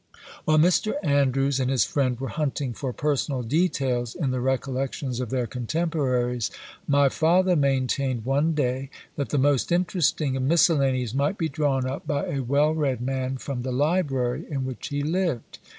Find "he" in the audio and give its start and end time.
14.87-15.03